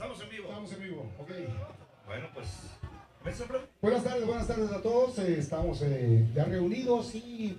[0.00, 0.48] Estamos en vivo.
[0.48, 1.30] Estamos en vivo, ok.
[2.06, 2.46] Bueno, pues.
[3.82, 5.18] Buenas tardes, buenas tardes a todos.
[5.18, 7.58] Eh, estamos eh, ya reunidos y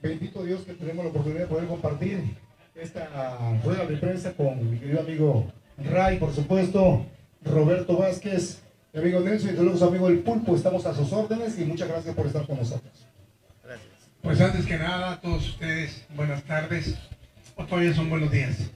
[0.00, 2.36] bendito Dios que tenemos la oportunidad de poder compartir
[2.76, 7.06] esta rueda de prensa con mi querido amigo Ray, por supuesto,
[7.42, 8.62] Roberto Vázquez,
[8.92, 10.54] mi amigo Nelson y de luego su amigo El Pulpo.
[10.54, 13.04] Estamos a sus órdenes y muchas gracias por estar con nosotros.
[13.64, 13.90] Gracias.
[14.22, 16.96] Pues antes que nada, a todos ustedes, buenas tardes.
[17.56, 18.70] O todavía son buenos días.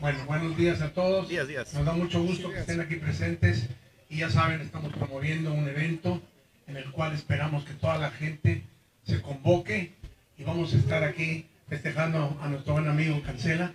[0.00, 1.28] Bueno, buenos días a todos.
[1.28, 1.72] Días, días.
[1.72, 3.66] Nos da mucho gusto que estén aquí presentes.
[4.08, 6.20] Y ya saben, estamos promoviendo un evento
[6.66, 8.62] en el cual esperamos que toda la gente
[9.06, 9.92] se convoque
[10.36, 13.72] y vamos a estar aquí festejando a nuestro buen amigo Cancela,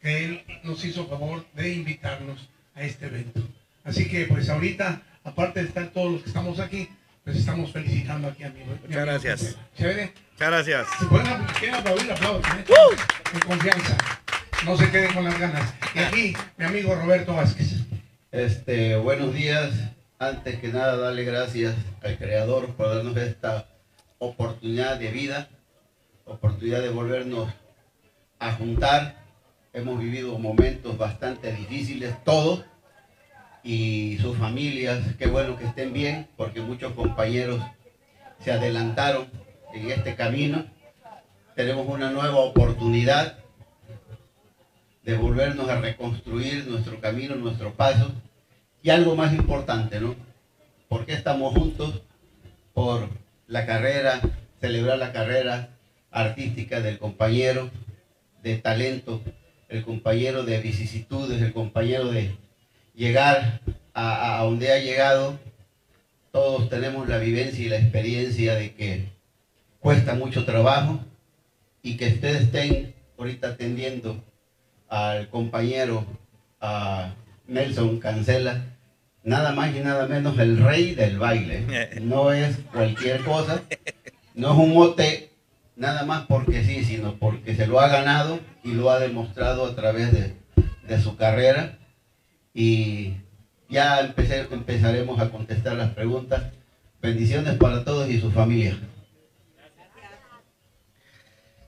[0.00, 3.40] que él nos hizo favor de invitarnos a este evento.
[3.84, 6.88] Así que pues ahorita, aparte de estar todos los que estamos aquí,
[7.24, 9.56] pues estamos felicitando aquí a mi, Muchas gracias.
[9.76, 10.12] ¿Chévere?
[10.32, 10.86] Muchas gracias.
[10.98, 11.26] Si pueden
[11.74, 12.52] aplaudir, aplausos.
[12.58, 12.64] ¿eh?
[13.34, 14.21] En confianza.
[14.64, 15.74] No se queden con las ganas.
[15.92, 17.80] Y aquí, mi amigo Roberto Vázquez.
[18.30, 19.72] Este, buenos días.
[20.20, 23.66] Antes que nada, darle gracias al Creador por darnos esta
[24.18, 25.48] oportunidad de vida,
[26.24, 27.52] oportunidad de volvernos
[28.38, 29.16] a juntar.
[29.72, 32.64] Hemos vivido momentos bastante difíciles, todos,
[33.64, 37.60] y sus familias, qué bueno que estén bien, porque muchos compañeros
[38.38, 39.26] se adelantaron
[39.74, 40.66] en este camino.
[41.56, 43.41] Tenemos una nueva oportunidad
[45.02, 48.12] de volvernos a reconstruir nuestro camino, nuestro paso.
[48.82, 50.14] Y algo más importante, ¿no?
[50.88, 52.02] ¿Por qué estamos juntos?
[52.72, 53.08] Por
[53.46, 54.20] la carrera,
[54.60, 55.70] celebrar la carrera
[56.10, 57.70] artística del compañero,
[58.42, 59.22] de talento,
[59.68, 62.36] el compañero de vicisitudes, el compañero de
[62.94, 63.60] llegar
[63.94, 65.38] a, a donde ha llegado.
[66.30, 69.08] Todos tenemos la vivencia y la experiencia de que
[69.80, 71.00] cuesta mucho trabajo
[71.82, 74.22] y que ustedes estén ahorita atendiendo
[74.92, 76.04] al compañero
[76.60, 77.14] a
[77.48, 78.62] Nelson Cancela,
[79.24, 81.64] nada más y nada menos el rey del baile.
[82.02, 83.62] No es cualquier cosa,
[84.34, 85.30] no es un mote
[85.76, 89.74] nada más porque sí, sino porque se lo ha ganado y lo ha demostrado a
[89.74, 90.36] través de,
[90.86, 91.78] de su carrera.
[92.52, 93.14] Y
[93.70, 96.42] ya empecé, empezaremos a contestar las preguntas.
[97.00, 98.78] Bendiciones para todos y su familia.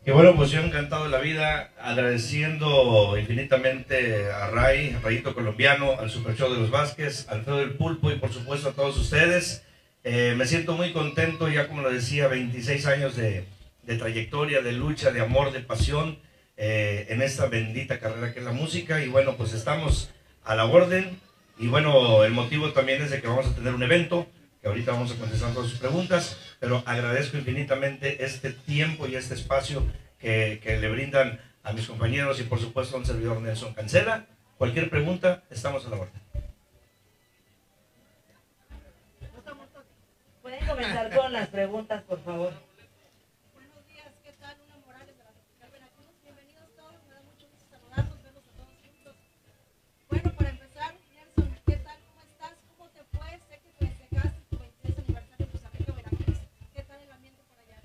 [0.06, 6.10] Y bueno, pues yo encantado de la vida, agradeciendo infinitamente a Ray, Rayito Colombiano, al
[6.10, 9.64] Super Show de los Vázquez, al Feo del Pulpo y por supuesto a todos ustedes.
[10.02, 13.46] Eh, me siento muy contento, ya como lo decía, 26 años de,
[13.84, 16.18] de trayectoria, de lucha, de amor, de pasión
[16.58, 19.02] eh, en esta bendita carrera que es la música.
[19.02, 20.10] Y bueno, pues estamos
[20.44, 21.18] a la orden.
[21.58, 24.26] Y bueno, el motivo también es de que vamos a tener un evento
[24.68, 29.86] ahorita vamos a contestar todas sus preguntas, pero agradezco infinitamente este tiempo y este espacio
[30.18, 34.26] que, que, le brindan a mis compañeros y por supuesto a un servidor Nelson Cancela.
[34.58, 36.24] Cualquier pregunta, estamos a la orden.
[40.42, 42.52] Pueden comenzar con las preguntas, por favor.
[43.54, 44.54] Buenos días, ¿qué tal?
[44.66, 46.14] Una Morales de la Tropical Veracruz.
[46.22, 49.16] Bienvenidos todos, me da mucho gusto saludarlos, verlos a todos juntos.
[50.10, 51.98] Bueno, para empezar, Nelson, ¿qué tal?
[52.06, 52.52] ¿Cómo estás?
[52.76, 53.28] ¿Cómo te fue?
[53.48, 56.38] Sé que festejaste tu 23 aniversario en Costa Rica, Veracruz.
[56.74, 57.80] ¿Qué tal el ambiente por allá?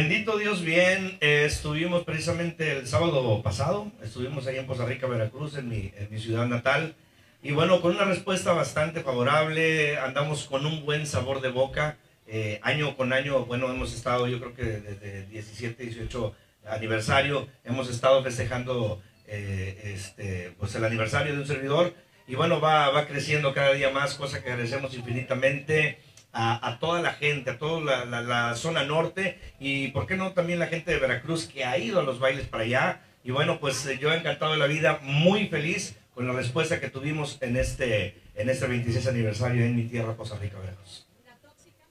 [0.00, 1.18] Bendito Dios, bien.
[1.20, 6.46] Eh, estuvimos precisamente el sábado pasado, estuvimos ahí en Costa Rica, Veracruz, en mi, ciudad
[6.46, 6.94] natal.
[7.42, 11.98] Y bueno, con una respuesta bastante favorable, andamos con un buen sabor de boca.
[12.26, 16.34] Eh, año con año, bueno, hemos estado, yo creo que desde 17, 18
[16.64, 21.92] aniversario, hemos estado festejando eh, este, pues el aniversario de un servidor.
[22.26, 25.98] Y bueno, va, va creciendo cada día más, cosa que agradecemos infinitamente
[26.32, 30.16] a, a toda la gente, a toda la, la, la, zona norte y, ¿por qué
[30.16, 33.00] no, también la gente de Veracruz que ha ido a los bailes para allá?
[33.24, 36.88] Y bueno, pues yo he encantado de la vida, muy feliz con la respuesta que
[36.88, 41.06] tuvimos en este, en este 26 aniversario en mi tierra, Costa Rica, Veracruz.
[41.24, 41.84] ¿La tóxica?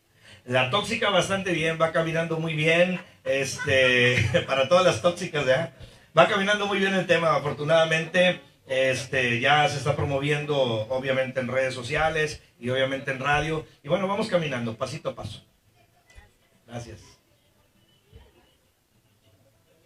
[0.45, 4.17] La tóxica bastante bien, va caminando muy bien, este,
[4.47, 5.73] para todas las tóxicas, ¿ya?
[6.17, 10.56] Va caminando muy bien el tema, afortunadamente, este, ya se está promoviendo
[10.89, 13.66] obviamente en redes sociales y obviamente en radio.
[13.83, 15.44] Y bueno, vamos caminando pasito a paso.
[16.68, 17.01] Gracias.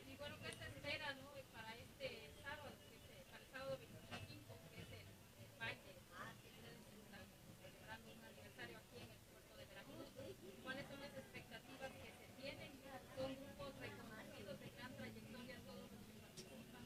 [0.06, 1.31] Y bueno, ¿qué se espera, no?
[1.56, 5.95] Para este sábado, que es, para el sábado 25, que es el, el baile,
[6.44, 7.24] que ustedes están
[7.63, 10.12] celebrando un aniversario aquí en el puerto de Veracruz.
[10.59, 12.75] ¿Cuáles son las expectativas que se tienen?
[13.15, 16.83] Son grupos reconocidos de gran trayectoria, todos los que participan.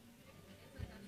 [0.53, 1.01] Eso es la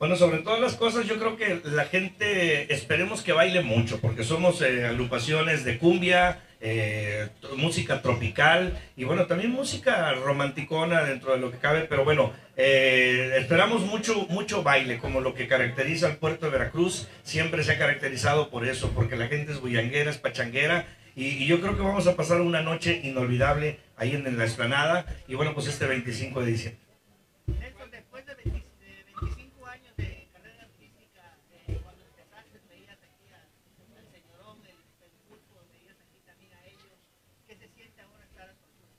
[0.00, 4.24] Bueno, sobre todas las cosas, yo creo que la gente esperemos que baile mucho, porque
[4.24, 11.38] somos eh, agrupaciones de cumbia, eh, música tropical y bueno, también música romanticona dentro de
[11.40, 16.16] lo que cabe, pero bueno, eh, esperamos mucho, mucho baile, como lo que caracteriza al
[16.16, 20.16] puerto de Veracruz, siempre se ha caracterizado por eso, porque la gente es bullanguera, es
[20.18, 24.44] pachanguera, y, yo creo que vamos a pasar una noche inolvidable ahí en, en la
[24.44, 26.80] explanada, y bueno, pues este 25 de diciembre.
[27.46, 31.22] Nelson, después de, 20 de 25 años de carrera artística,
[31.66, 33.42] eh, cuando empezaste, veías aquí a-
[33.98, 36.94] al señorón, el, el pulpo, veías aquí también a ellos.
[37.48, 38.94] ¿Qué se siente ahora estar a su altura?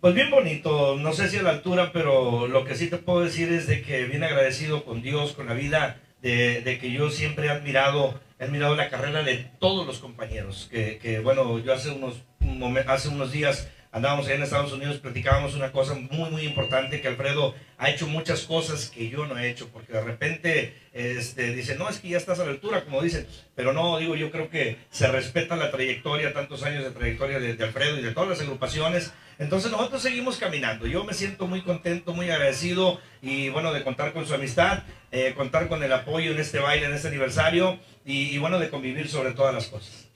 [0.00, 3.20] Pues bien bonito, no sé si a la altura, pero lo que sí te puedo
[3.20, 7.10] decir es de que bien agradecido con Dios, con la vida, de, de que yo
[7.10, 11.74] siempre he admirado, he admirado la carrera de todos los compañeros, que, que, bueno, yo
[11.74, 12.22] hace unos,
[12.86, 17.08] hace unos días andábamos allá en Estados Unidos, platicábamos una cosa muy, muy importante, que
[17.08, 21.76] Alfredo ha hecho muchas cosas que yo no he hecho, porque de repente este, dice,
[21.76, 24.48] no, es que ya estás a la altura, como dicen, pero no, digo, yo creo
[24.48, 28.40] que se respeta la trayectoria, tantos años de trayectoria de, Alfredo y de todas las
[28.40, 33.82] agrupaciones, entonces nosotros seguimos caminando, yo me siento muy contento, muy agradecido y bueno, de
[33.82, 37.78] contar con su amistad, eh, contar con el apoyo en este baile, en este aniversario
[38.04, 40.09] y bueno, de convivir sobre todas las cosas.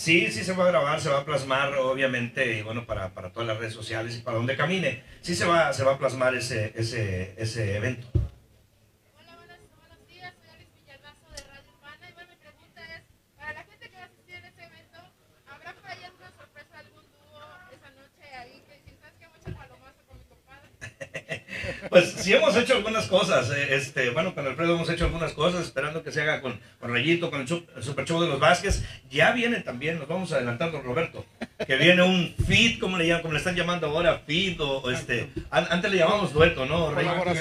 [0.00, 3.32] Sí, sí se va a grabar, se va a plasmar, obviamente, y bueno, para, para
[3.32, 6.34] todas las redes sociales y para donde camine, sí se va, se va a plasmar
[6.34, 8.08] ese, ese, ese evento.
[8.14, 13.02] Hola, buenos, buenos días, soy Alice Villalbazo de Radio Urbana y bueno, mi pregunta es,
[13.36, 14.98] para la gente que va a asistir a este evento,
[15.46, 19.28] ¿habrá por ahí alguna sorpresa, algún dúo esa noche ahí que dicen, ¿sabes qué?
[19.28, 21.44] Mucho palomazo con mi compadre?
[21.88, 25.62] Pues sí hemos hecho algunas cosas, eh, este, bueno, con Alfredo hemos hecho algunas cosas,
[25.64, 28.38] esperando que se haga con, con Rayito, con el, su- el Super Show de los
[28.40, 28.84] Vázquez.
[29.10, 31.24] Ya viene también, nos vamos a adelantar, don Roberto,
[31.66, 34.90] que viene un feed, como le llaman, como le están llamando ahora, feed, o, o
[34.90, 36.90] este, an- antes le llamamos dueto, ¿no?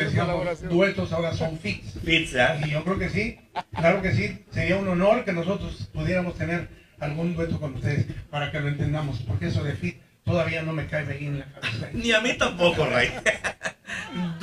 [0.06, 0.30] Decíamos
[0.70, 1.94] Duetos ahora son fits.
[2.04, 2.60] Feeds, ¿ah?
[2.66, 3.40] Y yo creo que sí,
[3.76, 4.46] claro que sí.
[4.52, 6.70] Sería un honor que nosotros pudiéramos tener
[7.00, 10.86] algún dueto con ustedes para que lo entendamos, porque eso de fit todavía no me
[10.86, 11.90] cae bien en la cabeza.
[11.94, 13.10] Ni a mí tampoco, Rey.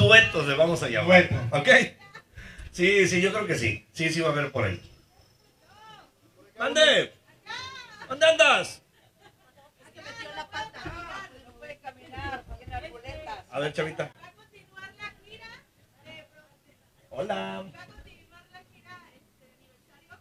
[0.07, 1.29] Duetos le vamos a llamar.
[1.29, 1.57] Dueto.
[1.57, 1.69] ¿Ok?
[2.73, 3.87] Sí, sí, yo creo que sí.
[3.93, 4.81] Sí, sí va a haber por ahí.
[6.59, 7.13] ¡Mande!
[8.09, 8.83] ¿Dónde andas?
[9.85, 13.45] Es que metió la pata, no puede caminar, tiene arboletas.
[13.51, 14.05] A ver, chavita.
[14.23, 15.47] ¿Va a continuar la gira?
[17.11, 17.35] Hola.
[17.75, 20.19] ¿Va a continuar la gira este, aniversario?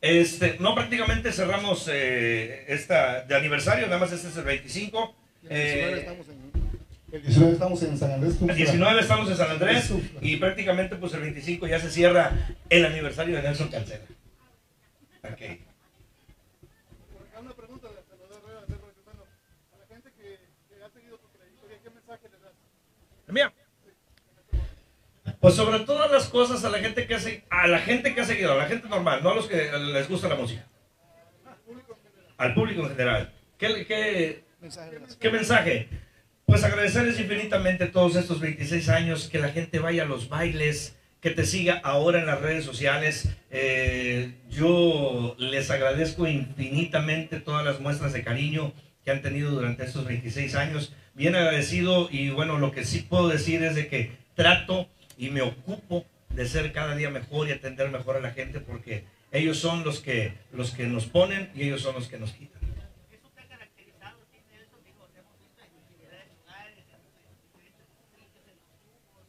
[0.00, 5.16] Este, no, prácticamente cerramos eh, esta de aniversario, nada más este es el 25.
[5.44, 6.04] El 19 Eh,
[7.12, 8.32] el 19 estamos en San Andrés.
[8.34, 8.54] el Tuxtla.
[8.54, 12.32] 19 estamos en San Andrés y prácticamente pues el 25 ya se cierra
[12.68, 14.04] el aniversario de Nelson Cancela.
[15.24, 15.40] Ok.
[17.40, 19.22] Una pregunta de de- de- de- de- bueno,
[19.74, 20.38] a la gente que,
[20.68, 22.52] que ha seguido tu trayectoria, ¿qué mensaje le das?
[23.28, 23.52] Mía.
[25.40, 28.20] Pues sobre todas las cosas a la gente que ha se- a la gente que
[28.20, 30.66] ha seguido, a la gente normal, no a los que les gusta la música.
[32.36, 33.32] Al público en general.
[33.56, 35.16] ¿Qué, qué, Mensaje le das.
[35.16, 35.88] ¿Qué mensaje?
[36.48, 41.28] Pues agradecerles infinitamente todos estos 26 años, que la gente vaya a los bailes, que
[41.28, 43.28] te siga ahora en las redes sociales.
[43.50, 48.72] Eh, yo les agradezco infinitamente todas las muestras de cariño
[49.04, 50.94] que han tenido durante estos 26 años.
[51.12, 55.42] Bien agradecido y bueno, lo que sí puedo decir es de que trato y me
[55.42, 59.84] ocupo de ser cada día mejor y atender mejor a la gente porque ellos son
[59.84, 62.62] los que, los que nos ponen y ellos son los que nos quitan.
[63.12, 67.00] Eso te ha caracterizado, sí, Nelson, digo, te hemos visto en infinidad de lugares, en
[67.02, 69.26] diferentes sitios, en los grupos,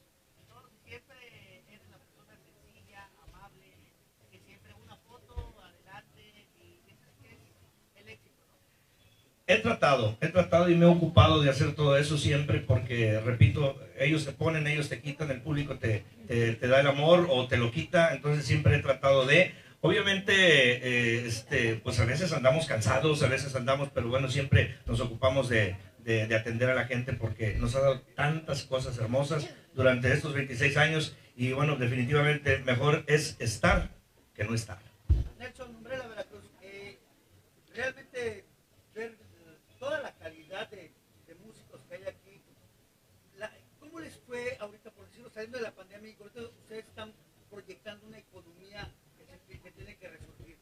[0.48, 1.18] todo, siempre
[1.68, 3.74] eres una persona sencilla, amable,
[4.30, 6.22] que siempre una foto adelante
[6.62, 7.42] y eso es que es
[7.98, 8.62] el éxito, ¿no?
[9.52, 13.82] He tratado, he tratado y me he ocupado de hacer todo eso siempre porque, repito,
[13.98, 16.04] ellos te ponen, ellos te quitan, el público te,
[16.62, 21.78] da el amor o te lo quita, entonces siempre he tratado de, obviamente, eh, este,
[21.84, 25.76] pues a veces andamos cansados, a veces andamos, pero bueno, siempre nos ocupamos de
[26.36, 31.16] atender a la gente porque nos ha dado tantas cosas hermosas durante estos 26 años
[31.36, 33.90] y bueno, definitivamente mejor es estar
[34.36, 34.78] que no estar.
[35.40, 37.00] Nelson Umbrella Veracruz, eh,
[37.76, 38.46] realmente
[38.96, 39.18] ver eh,
[39.80, 40.92] toda la calidad de,
[41.28, 42.42] de músicos que hay aquí,
[43.38, 47.14] la- ¿cómo les fue ahorita, por decirlo, saliendo de la pandemia ustedes están
[47.50, 50.58] proyectando una economía que, se- que tiene que resurgir?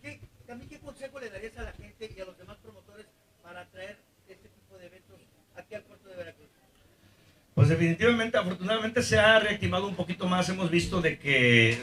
[0.00, 3.04] ¿Qué, también qué consejo le darías a la gente y a los demás promotores
[3.42, 5.20] para traer este tipo de eventos
[5.54, 6.48] aquí al puerto de Veracruz?
[7.54, 10.48] Pues definitivamente, afortunadamente se ha reactivado un poquito más.
[10.48, 11.76] Hemos visto de que,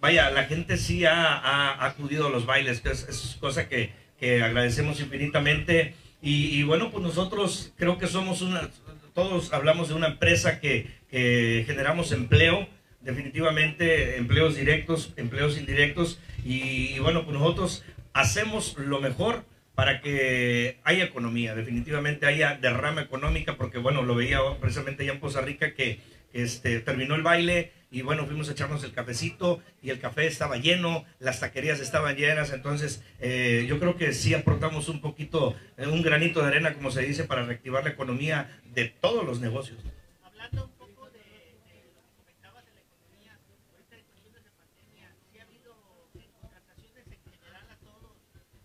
[0.00, 3.92] vaya, la gente sí ha, ha acudido a los bailes, que es, es cosa que,
[4.18, 5.94] que agradecemos infinitamente.
[6.20, 8.68] Y, y bueno, pues nosotros creo que somos una,
[9.14, 12.68] todos hablamos de una empresa que, que generamos empleo,
[13.00, 16.20] definitivamente empleos directos, empleos indirectos.
[16.44, 23.56] Y, bueno, pues nosotros hacemos lo mejor para que haya economía, definitivamente haya derrama económica,
[23.56, 26.00] porque bueno, lo veía precisamente allá en Poza Rica que
[26.32, 30.58] este, terminó el baile y bueno, fuimos a echarnos el cafecito y el café estaba
[30.58, 35.86] lleno, las taquerías estaban llenas, entonces eh, yo creo que sí aportamos un poquito, eh,
[35.86, 39.78] un granito de arena, como se dice, para reactivar la economía de todos los negocios.
[40.22, 43.34] Hablando un poco de, de lo que comentabas de la economía,
[43.74, 45.74] ahorita en cuestiones de pandemia, ¿sí ha habido
[46.14, 48.14] eh, contrataciones en general a todos,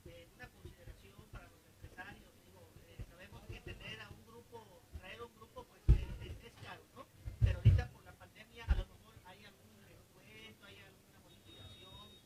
[0.05, 2.29] eh, una consideración para los empresarios?
[2.45, 2.61] Digo,
[2.93, 6.53] eh, sabemos que tener a un grupo, traer a un grupo, pues eh, es, es
[6.61, 7.09] caro, ¿no?
[7.41, 12.25] Pero ahorita por la pandemia a lo mejor hay algún descuento, hay alguna bonificación.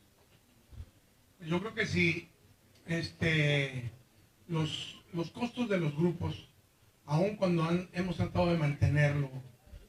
[1.49, 2.29] Yo creo que sí,
[2.85, 3.89] este,
[4.47, 6.47] los, los costos de los grupos,
[7.07, 9.31] aun cuando han- hemos tratado de mantenerlo,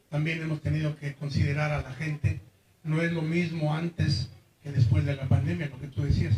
[0.08, 2.40] también hemos tenido que considerar a la gente.
[2.82, 4.30] No es lo mismo antes
[4.62, 6.34] que después de la pandemia, lo que tú decías.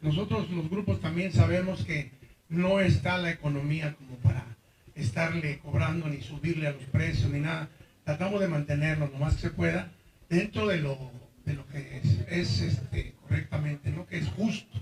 [0.00, 2.10] Nosotros los grupos también sabemos que
[2.48, 4.56] no está la economía como para
[4.94, 7.68] estarle cobrando ni subirle a los precios ni nada.
[8.04, 9.92] Tratamos de mantenerlo lo más que se pueda
[10.30, 10.98] dentro de lo,
[11.44, 14.06] de lo que es, es, este, correctamente, ¿no?
[14.06, 14.78] que es justo,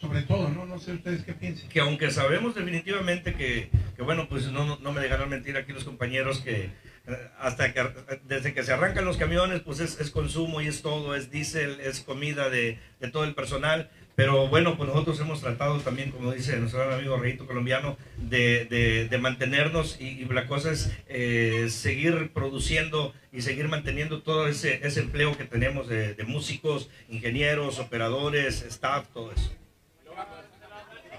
[0.00, 0.64] sobre todo, ¿no?
[0.64, 1.68] No sé ustedes qué piensan.
[1.68, 5.72] que aunque sabemos definitivamente que, que, bueno, pues no, no- no me dejarán mentir aquí
[5.72, 6.70] los compañeros que
[7.08, 7.82] eh, hasta que
[8.26, 11.80] desde que se arrancan los camiones, pues es, es consumo y es todo, es diésel,
[11.80, 13.90] es comida de, de todo el personal.
[14.18, 18.64] Pero bueno, pues nosotros hemos tratado también, como dice nuestro gran amigo Reyito Colombiano, de,
[18.64, 24.48] de- de mantenernos y, y la cosa es eh, seguir produciendo y seguir manteniendo todo
[24.48, 29.52] ese, ese empleo que tenemos de, de músicos, ingenieros, operadores, staff, todo eso.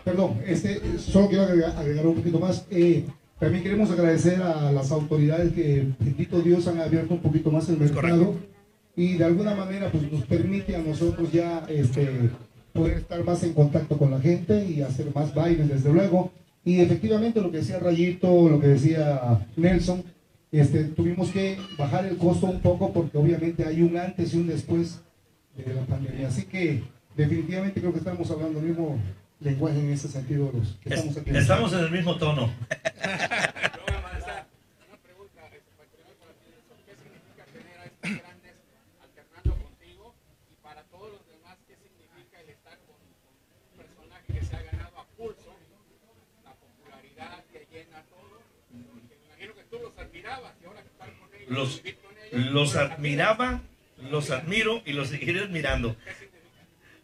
[0.03, 2.67] Perdón, este, solo quiero agregar, agregar un poquito más.
[2.69, 3.05] Eh,
[3.39, 7.77] también queremos agradecer a las autoridades que, bendito Dios, han abierto un poquito más el
[7.77, 8.35] mercado
[8.93, 12.29] y de alguna manera pues, nos permite a nosotros ya este,
[12.73, 16.31] poder estar más en contacto con la gente y hacer más bailes, desde luego.
[16.63, 20.03] Y efectivamente lo que decía Rayito, lo que decía Nelson,
[20.51, 24.47] este, tuvimos que bajar el costo un poco porque obviamente hay un antes y un
[24.47, 25.01] después
[25.55, 26.27] de la pandemia.
[26.27, 26.83] Así que
[27.15, 28.97] definitivamente creo que estamos hablando el mismo
[29.39, 31.31] lenguaje en ese sentido los que estamos aquí.
[31.31, 32.49] Estamos en el mismo tono.
[34.89, 38.55] Una pregunta, este, para terminar con la televisión, ¿qué significa tener a estos grandes
[38.99, 40.13] alternando contigo?
[40.51, 44.55] Y para todos los demás, ¿qué significa el estar con, con un personaje que se
[44.55, 45.55] ha ganado a pulso
[46.43, 48.43] la popularidad que llena todo?
[48.69, 51.81] Porque me imagino que tú los admirabas y ahora que estás con ellos, Los,
[52.31, 53.61] los admiraba,
[54.11, 55.95] los admiro y los seguiré admirando.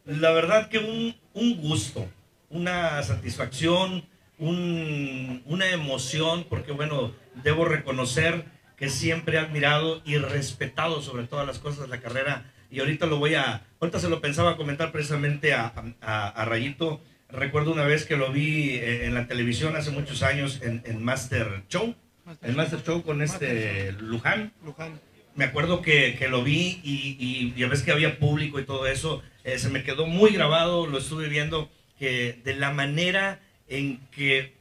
[0.06, 2.08] La verdad que un, un gusto,
[2.50, 4.06] una satisfacción,
[4.38, 8.46] un- una emoción, porque bueno, debo reconocer
[8.78, 12.52] que siempre he admirado y respetado sobre todas las cosas la carrera.
[12.70, 17.02] Y ahorita lo voy a, ahorita se lo pensaba comentar precisamente a, a- a Rayito.
[17.30, 21.04] Recuerdo una vez que lo vi eh, en la televisión hace muchos años en, en
[21.04, 21.96] Master Show,
[22.42, 25.00] el Master Show con este Luján Luján.
[25.36, 28.88] me acuerdo que, que lo vi y, y ya ves que había público y todo
[28.88, 34.00] eso, eh, se me quedó muy grabado, lo estuve viendo, que de la manera en
[34.12, 34.56] que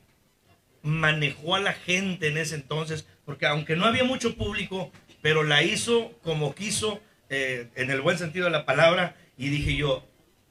[0.82, 4.92] manejó a la gente en ese entonces, porque aunque no había mucho público,
[5.22, 9.74] pero la hizo como quiso, eh, en el buen sentido de la palabra, y dije
[9.74, 10.06] yo,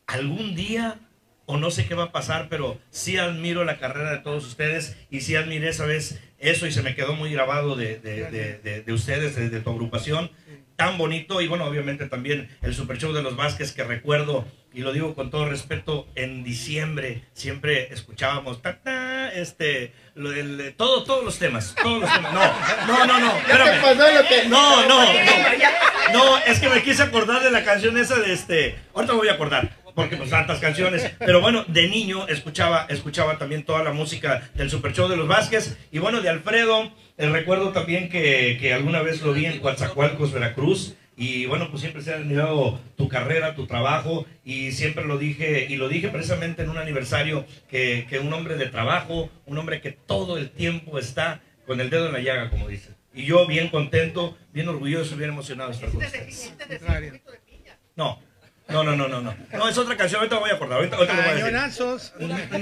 [0.08, 1.00] algún día,
[1.46, 4.98] o no sé qué va a pasar, pero sí admiro la carrera de todos ustedes
[5.12, 8.58] y sí admiré esa vez eso y se me quedó muy grabado de, de- de-
[8.60, 10.32] de- de ustedes, de, tu agrupación.
[10.76, 14.82] Tan bonito y bueno, obviamente también el Super Show de los Vázquez que recuerdo y
[14.82, 20.32] lo digo con todo respeto, en diciembre siempre escuchábamos ta, ta, este, lo
[20.76, 22.34] todo, todos los temas, todos los temas.
[22.34, 24.50] No, no, no, no, espérame.
[24.50, 25.20] No, no, no.
[26.12, 28.76] No, es que me quise acordar de la canción esa de este.
[28.96, 31.12] Ahorita me voy a acordar, porque pues tantas canciones.
[31.20, 35.28] Pero bueno, de niño escuchaba, escuchaba también toda la música del Super Show de los
[35.28, 35.78] Vázquez.
[35.92, 40.32] Y bueno, de Alfredo, eh, recuerdo también que, que alguna vez lo vi en Coatzacoalcos,
[40.32, 40.96] Veracruz.
[41.16, 44.26] Y bueno, pues siempre se ha admirado tu carrera, tu trabajo.
[44.44, 48.56] Y siempre lo dije, y lo dije precisamente en un aniversario, que, que un hombre
[48.56, 52.50] de trabajo, un hombre que todo el tiempo está con el dedo en la llaga,
[52.50, 52.96] como dicen.
[53.14, 56.54] Y yo bien contento, bien orgulloso, bien emocionado de estar con ustedes.
[57.96, 58.20] No,
[58.70, 59.36] no, no, no, no, no.
[59.52, 61.46] No, es otra canción, ahorita me voy a acordar, ahorita, ahorita lo voy a decir.
[61.52, 62.14] Cañonazos.
[62.20, 62.58] No, ahorita,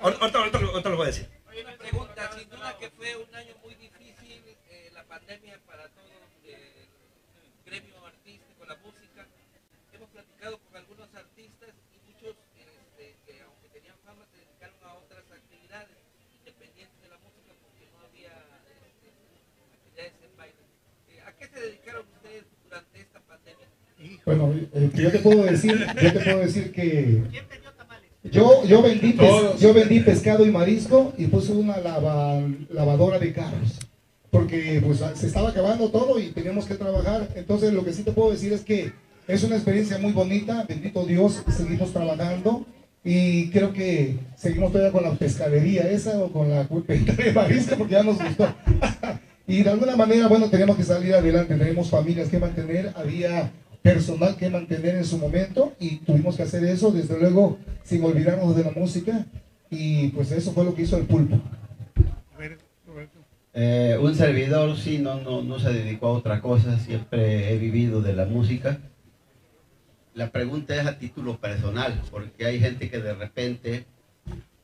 [0.00, 1.28] ahorita, ahorita lo- ahorita lo voy a decir.
[1.62, 6.04] Una pregunta, sin duda que fue un año muy difícil, eh, la pandemia para todo
[6.44, 6.86] eh,
[7.44, 9.26] el gremio artístico, la música.
[9.92, 14.24] Hemos platicado con algunos artistas y muchos este, que aunque tenían fama
[24.26, 27.22] Bueno, eh, yo te puedo decir, yo te puedo decir que
[28.24, 33.32] yo, yo, vendí, pes- yo vendí pescado y marisco y puse una lava- lavadora de
[33.32, 33.78] carros.
[34.30, 37.28] Porque pues, se estaba acabando todo y teníamos que trabajar.
[37.36, 38.92] Entonces lo que sí te puedo decir es que
[39.28, 40.64] es una experiencia muy bonita.
[40.68, 42.66] Bendito Dios, seguimos trabajando.
[43.04, 47.76] Y creo que seguimos todavía con la pescadería esa o con la venta de marisco
[47.76, 48.52] porque ya nos gustó.
[49.46, 51.54] y de alguna manera, bueno, teníamos que salir adelante.
[51.54, 52.92] Tenemos familias que mantener.
[52.96, 53.52] Había
[53.86, 58.56] personal que mantener en su momento y tuvimos que hacer eso, desde luego, sin olvidarnos
[58.56, 59.26] de la música.
[59.70, 61.40] Y pues eso fue lo que hizo el pulpo.
[63.54, 68.02] Eh, un servidor sí no, no, no se dedicó a otra cosa, siempre he vivido
[68.02, 68.78] de la música.
[70.14, 73.86] La pregunta es a título personal, porque hay gente que de repente,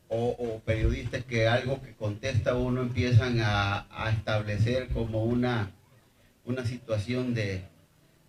[0.09, 5.71] o, periodistas que algo que contesta uno empiezan a, a establecer como una,
[6.45, 7.63] una situación de,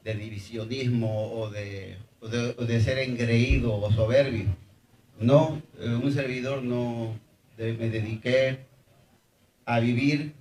[0.03, 4.55] de divisionismo o de, de, ser engreído o soberbio.
[5.19, 7.17] No, eh, un servidor no
[7.57, 8.59] me dediqué
[9.65, 10.33] a vivir,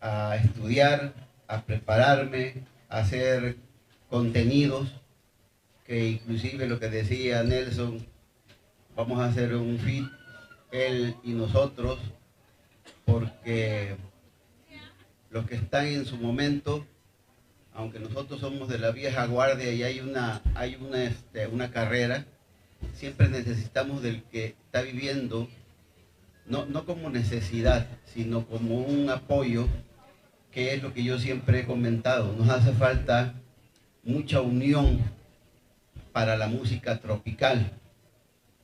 [0.00, 1.12] a estudiar,
[1.46, 2.54] a prepararme,
[2.88, 3.56] a hacer
[4.08, 4.88] contenidos,
[5.86, 8.06] que inclusive lo que decía Nelson,
[8.96, 10.06] vamos a hacer un fit,
[10.70, 11.98] él y nosotros,
[13.04, 13.96] porque
[15.30, 16.86] los que están en su momento,
[17.78, 22.26] aunque nosotros somos de la vieja guardia y hay una, hay una, este, una carrera,
[22.92, 25.48] siempre necesitamos del que está viviendo
[26.46, 29.68] no, no como necesidad, sino como un apoyo,
[30.50, 32.34] que es lo que yo siempre he comentado.
[32.36, 33.34] Nos hace falta
[34.02, 34.98] mucha unión
[36.12, 37.70] para la música tropical.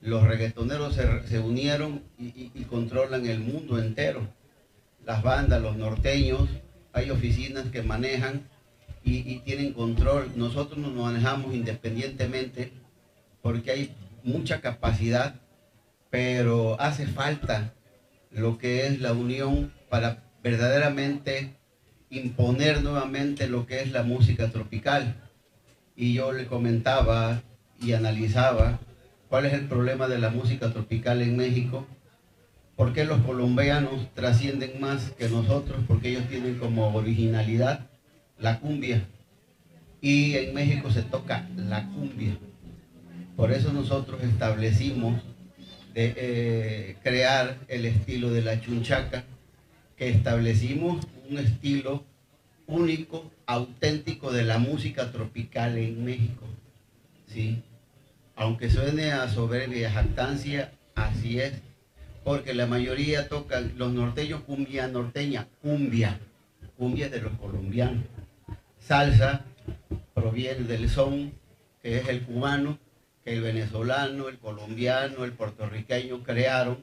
[0.01, 4.27] Los reggaetoneros se, se unieron y, controlan el mundo entero.
[5.07, 6.49] Las bandas, los norteños,
[6.93, 8.43] hay oficinas que manejan
[9.05, 10.33] y, tienen control.
[10.37, 12.73] Nosotros nos manejamos independientemente
[13.43, 15.41] porque hay mucha capacidad
[16.15, 17.75] pero hace falta
[18.31, 21.57] lo que es la unión para verdaderamente
[22.09, 25.17] imponer nuevamente lo que es la música tropical.
[25.97, 27.43] Y yo le comentaba
[27.83, 28.79] y analizaba
[29.29, 31.85] cuál es el problema de la música tropical en México,
[32.77, 37.89] por qué los colombianos trascienden más que nosotros, porque ellos tienen como originalidad
[38.45, 39.03] la cumbia.
[40.03, 42.37] Y en México se toca la cumbia.
[43.37, 45.23] Por eso nosotros establecimos
[45.95, 49.25] de eh, crear el estilo de la chunchaca,
[49.97, 52.05] que establecimos un estilo
[52.67, 56.45] único, auténtico de la música tropical en México.
[57.27, 57.63] ¿sí?
[58.37, 61.55] Aunque suene a soberbia y jactancia, así es,
[62.25, 66.21] porque la mayoría tocan, los norteños cumbia norteña, cumbia,
[66.77, 68.05] cumbia de los colombianos.
[68.87, 69.45] Salsa
[70.13, 71.33] proviene del son,
[71.83, 72.79] que es el cubano,
[73.25, 76.79] que el venezolano, el colombiano, el puertorriqueño crearon,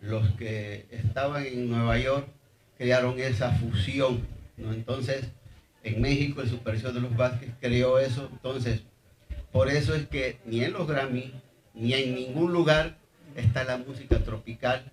[0.00, 2.26] los que estaban en Nueva York
[2.76, 4.26] crearon esa fusión.
[4.58, 5.28] Entonces,
[5.84, 8.82] en México el Super Show de los Vázquez creó eso, entonces,
[9.52, 11.32] por eso es que ni en los Grammy,
[11.74, 12.96] ni en ningún lugar
[13.36, 14.90] está la música tropical,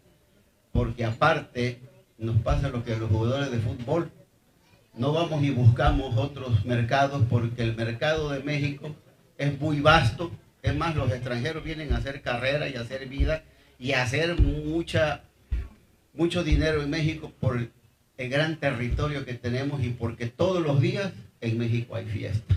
[0.72, 1.80] porque aparte
[2.20, 4.12] nos pasa lo que a los jugadores de fútbol,
[4.98, 8.96] no vamos y buscamos otros mercados porque el mercado de México
[9.38, 10.32] es muy vasto.
[10.64, 13.44] Es más, los extranjeros vienen a hacer carrera y a hacer vida
[13.80, 15.22] y a hacer mucha,
[16.14, 17.70] mucho dinero en México por
[18.18, 22.56] el gran territorio que tenemos y porque todos los días en México hay fiesta.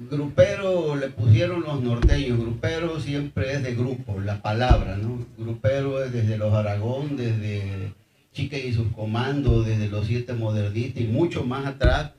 [0.00, 5.26] Grupero le pusieron los norteños, grupero siempre es de grupo, la palabra, ¿no?
[5.36, 7.94] Grupero es desde los Aragón, desde
[8.32, 12.12] Chique y sus comandos, desde los siete modernistas y mucho más atrás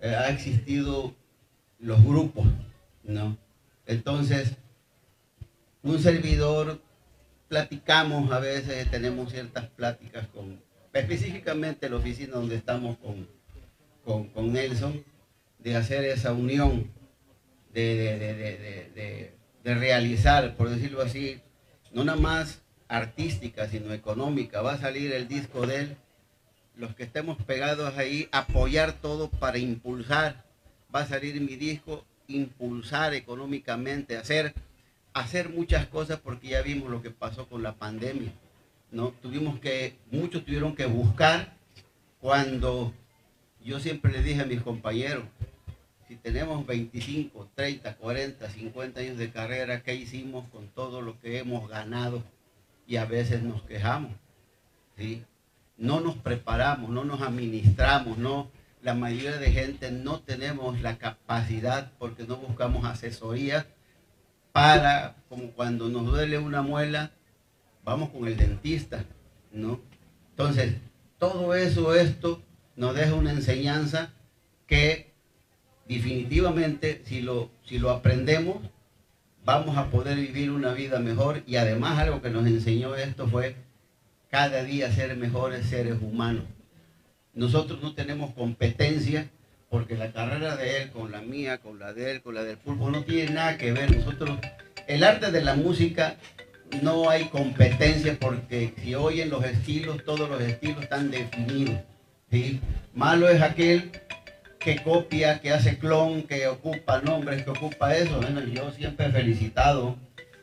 [0.00, 1.14] eh, ha existido
[1.78, 2.44] los grupos,
[3.04, 3.38] ¿no?
[3.86, 4.56] Entonces,
[5.82, 6.78] un servidor,
[7.48, 10.60] platicamos a veces, tenemos ciertas pláticas con,
[10.92, 13.26] específicamente la oficina donde estamos con,
[14.04, 15.02] con, con Nelson,
[15.58, 16.92] de hacer esa unión
[17.82, 18.18] de,
[18.94, 19.32] de-
[19.62, 21.40] de- realizar, por decirlo así,
[21.92, 24.60] no nada más artística, sino económica.
[24.62, 25.96] Va a salir el disco de él,
[26.76, 30.44] los que estemos pegados ahí, apoyar todo para impulsar.
[30.94, 34.54] Va a salir mi disco, impulsar económicamente, hacer,
[35.12, 38.32] hacer muchas cosas porque ya vimos lo que pasó con la pandemia.
[38.90, 39.08] ¿no?
[39.22, 41.54] Tuvimos que, muchos tuvieron que buscar
[42.20, 42.92] cuando
[43.64, 45.24] yo siempre le dije a mis compañeros,
[46.08, 51.38] si tenemos 25, 30, 40, 50 años de carrera, ¿qué hicimos con todo lo que
[51.38, 52.22] hemos ganado?
[52.86, 54.12] Y a veces nos quejamos,
[54.96, 55.24] ¿sí?
[55.76, 58.50] no nos preparamos, no nos administramos, no,
[58.82, 63.66] la mayoría de gente no tenemos la capacidad porque no buscamos asesoría
[64.52, 67.10] para, como cuando nos duele una muela,
[67.82, 69.04] vamos con el dentista,
[69.52, 69.80] ¿no?
[70.30, 70.76] Entonces,
[71.18, 72.42] todo eso, esto
[72.76, 74.12] nos deja una enseñanza
[74.66, 75.13] que
[75.88, 78.58] definitivamente si lo, si lo aprendemos,
[79.44, 83.56] vamos a poder vivir una vida mejor y además algo que nos enseñó esto fue
[84.30, 86.44] cada día ser mejores seres humanos.
[87.34, 89.28] Nosotros no tenemos competencia
[89.68, 92.58] porque la carrera de él con la mía, con la de él, con la del
[92.58, 93.94] pulpo no tiene nada que ver.
[93.94, 94.38] Nosotros,
[94.86, 96.16] el arte de la música
[96.82, 101.80] no hay competencia porque si oyen los estilos, todos los estilos están definidos.
[102.94, 103.90] Malo es aquel
[104.64, 108.18] que copia, que hace clon, que ocupa nombres, que ocupa eso.
[108.18, 109.96] Bueno, yo siempre he felicitado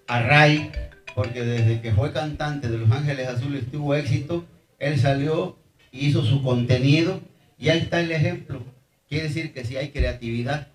[0.08, 0.72] a Ray,
[1.16, 4.46] porque desde que fue cantante de Los Ángeles Azules tuvo éxito,
[4.78, 5.58] él salió,
[5.92, 7.20] hizo su contenido
[7.58, 8.64] y ahí está el ejemplo.
[9.10, 10.68] Quiere decir que si hay creatividad,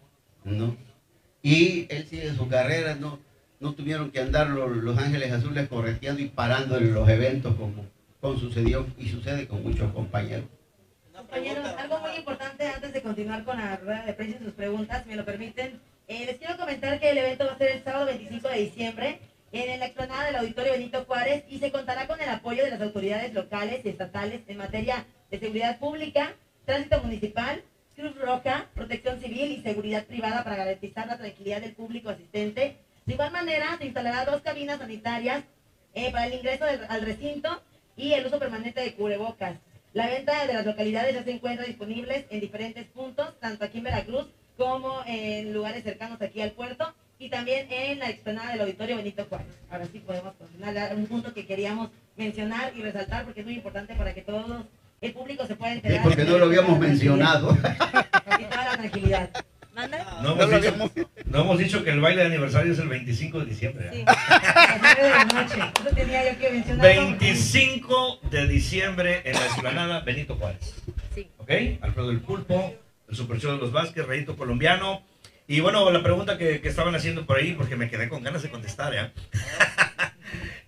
[0.45, 0.77] ¿no?
[1.41, 3.21] Y él sigue su carrera, no,
[3.61, 7.87] no tuvieron que andar los, los Ángeles Azules correteando y parando en los eventos como,
[8.21, 10.47] como sucedió y sucede con muchos compañeros.
[11.31, 15.03] Compañeros, algo muy importante antes de continuar con la rueda de prensa y sus preguntas,
[15.03, 15.81] si me lo permiten.
[16.07, 19.19] Eh, les quiero comentar que el evento va a ser el sábado 25 de diciembre
[19.51, 22.81] en la explanada del Auditorio Benito Juárez y se contará con el apoyo de las
[22.81, 26.35] autoridades locales y estatales en materia de seguridad pública,
[26.65, 27.63] tránsito municipal,
[27.97, 32.77] Cruz Roja, protección civil y seguridad privada para garantizar la tranquilidad del público asistente.
[33.05, 35.43] De igual manera, se instalará dos cabinas sanitarias
[35.95, 37.61] eh, para el ingreso del- al recinto
[37.97, 39.57] y el uso permanente de cubrebocas.
[39.97, 43.85] La venta de las localidades ya se encuentra disponibles en diferentes puntos, tanto aquí en
[43.85, 44.27] Veracruz
[44.59, 49.25] como en lugares cercanos aquí al puerto y también en la explanada del Auditorio Benito
[49.27, 49.47] Juárez.
[49.71, 53.95] Ahora sí podemos continuar, un punto que queríamos mencionar y resaltar porque es muy importante
[53.95, 54.67] para que todo
[55.01, 56.03] el público se pueda Sí, enterar.
[56.03, 57.57] porque no lo habíamos mencionado.
[58.39, 59.31] Y toda la tranquilidad.
[59.75, 60.21] ¿Manda?
[60.23, 60.91] No hemos, dicho,
[61.37, 63.89] no hemos dicho que el baile de aniversario es el 25 de diciembre.
[63.89, 63.91] ¿eh?
[63.93, 65.55] Sí, a las nueve de la noche.
[65.81, 66.87] Eso tenía yo que mencionar.
[66.87, 70.75] 25 de diciembre en la explanada Benito Juárez.
[71.15, 71.29] Sí.
[71.37, 71.51] ¿Ok?
[71.83, 72.75] Alfredo el Pulpo,
[73.07, 75.03] el Super Show de los Vázquez, Rayito Colombiano.
[75.47, 78.43] Y bueno, la pregunta que, que estaban haciendo por ahí, porque me quedé con ganas
[78.43, 79.13] de contestar, ¿ya?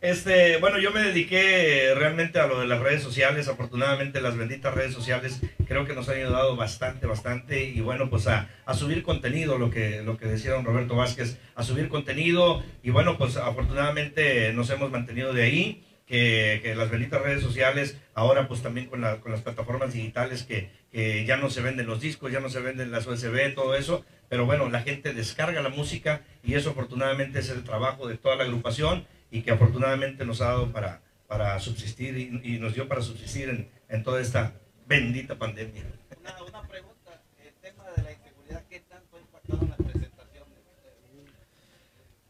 [0.00, 3.48] Este, bueno, yo me dediqué realmente a lo de las redes sociales.
[3.48, 7.64] Afortunadamente, las benditas redes sociales creo que nos han ayudado bastante, bastante.
[7.64, 11.38] Y bueno, pues a, a subir contenido, lo que, lo que decía don Roberto Vázquez,
[11.56, 12.62] a subir contenido.
[12.82, 15.84] Y bueno, pues afortunadamente nos hemos mantenido de ahí.
[16.06, 20.42] Que, que las benditas redes sociales, ahora pues también con, la- con las plataformas digitales
[20.42, 23.74] que, que ya no se venden los discos, ya no se venden las USB, todo
[23.76, 24.06] eso.
[24.30, 28.36] Pero bueno, la gente descarga la música y eso afortunadamente es el trabajo de toda
[28.36, 32.88] la agrupación y que afortunadamente nos ha dado para, para subsistir y, y nos dio
[32.88, 34.52] para subsistir en, en toda esta
[34.86, 35.84] bendita pandemia.
[36.20, 40.58] Una, una pregunta, el tema de la inseguridad, ¿qué tanto ha impactado en las presentaciones?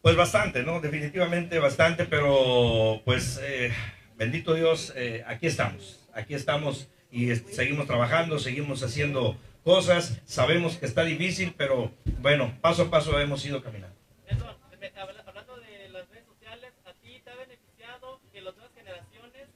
[0.01, 0.79] Pues bastante, ¿no?
[0.79, 3.71] Definitivamente bastante, pero pues eh,
[4.17, 10.85] bendito Dios, eh, aquí estamos, aquí estamos y seguimos trabajando, seguimos haciendo cosas, sabemos que
[10.85, 13.95] está difícil, pero bueno, paso a paso hemos ido caminando.
[14.27, 14.45] Eso,
[14.79, 18.73] me- habla- hablando de las redes sociales, a ti te ha beneficiado que las nuevas
[18.73, 19.47] generaciones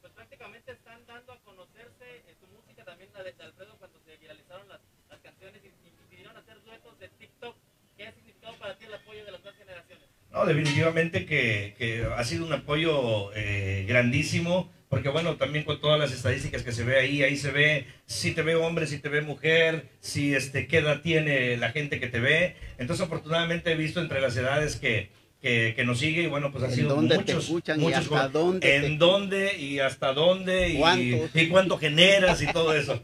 [0.00, 4.16] pues prácticamente están dando a conocerse en tu música, también la de Alfredo cuando se
[4.16, 7.54] viralizaron las, las canciones y, y vinieron a hacer duetos de TikTok.
[7.96, 10.08] ¿Qué ha significado para ti el apoyo de las nuevas generaciones?
[10.42, 15.98] No, definitivamente que, que ha sido un apoyo eh, grandísimo, porque bueno, también con todas
[15.98, 19.08] las estadísticas que se ve ahí, ahí se ve si te ve hombre, si te
[19.08, 22.56] ve mujer, si este, qué edad tiene la gente que te ve.
[22.78, 26.64] Entonces, afortunadamente he visto entre las edades que, que, que nos sigue y bueno, pues
[26.64, 28.32] ha ¿En sido dónde te muchos, y muchos hasta jóvenes.
[28.32, 31.30] dónde en te- dónde y hasta dónde y, ¿Cuántos?
[31.34, 33.00] y cuánto generas y todo eso.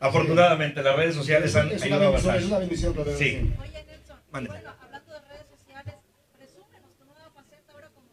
[0.00, 2.38] Afortunadamente, las redes sociales han Es una ayudado bendición, bastante.
[2.38, 3.24] es una bendición, Sí.
[3.30, 3.52] sí.
[3.60, 4.48] Oye, Nelson, Mande.
[4.50, 5.94] bueno, hablando de redes sociales,
[6.38, 8.08] presúmenos tu nueva faceta ahora como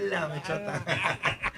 [0.00, 0.18] conductor.
[0.18, 0.84] ¡A la mechota!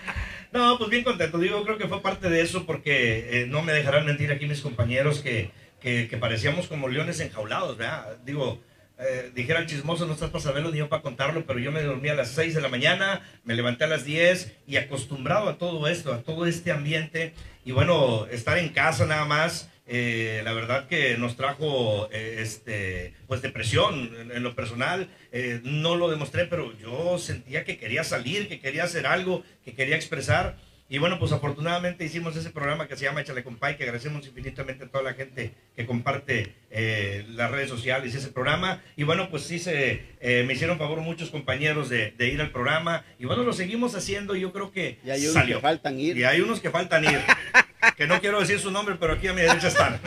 [0.55, 1.38] No, pues bien contento.
[1.38, 4.61] Digo, creo que fue parte de eso porque eh, no me dejarán mentir aquí mis
[4.61, 8.18] compañeros que, que, parecíamos como leones enjaulados, ¿verdad?
[8.25, 8.62] Digo,
[8.97, 12.09] eh, dijeran chismoso, no estás para saberlo ni yo para contarlo, pero yo me dormí
[12.09, 15.88] a las 6 de la mañana, me levanté a las 10 y acostumbrado a todo
[15.88, 17.35] esto, a todo este ambiente.
[17.64, 23.14] Y bueno, estar en casa nada más, eh, la verdad que nos trajo eh, este,
[23.27, 25.09] pues depresión en, en lo personal.
[25.33, 29.75] Eh, no lo demostré, pero yo sentía que quería salir, que quería hacer algo, que
[29.75, 30.57] quería expresar.
[30.87, 34.85] Y bueno, pues afortunadamente hicimos ese programa que se llama Échale Compay, que agradecemos infinitamente
[34.85, 38.83] a toda la gente que comparte eh, las redes sociales y ese programa.
[38.94, 42.51] Y bueno, pues sí, se, eh, me hicieron favor muchos compañeros de, de ir al
[42.53, 43.03] programa.
[43.18, 44.37] Y bueno, lo seguimos haciendo.
[44.37, 45.57] y Yo creo que Y hay unos salió.
[45.57, 46.18] que faltan ir.
[46.18, 47.18] Y hay unos que faltan ir.
[47.97, 50.01] que no quiero decir su nombre, pero aquí a mi derecha están.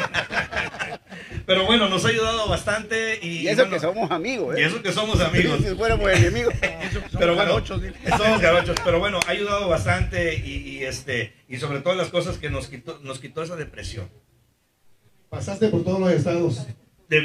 [1.46, 3.20] pero bueno, nos ha ayudado bastante.
[3.22, 4.62] Y, Y eso bueno, que somos amigos, ¿eh?
[4.62, 5.60] Y eso que somos amigos.
[5.64, 6.54] si fuéramos enemigos.
[7.18, 11.96] pero bueno, somos garochos, pero bueno, ha ayudado bastante y, y, este y sobre todo
[11.96, 14.10] las cosas que nos quitó, nos quitó esa depresión.
[15.30, 16.66] Pasaste por todos los estados.